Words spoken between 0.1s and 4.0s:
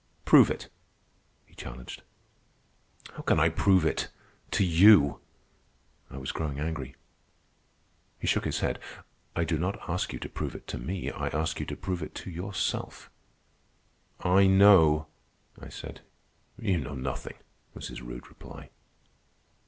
"Prove it," he challenged. "How can I prove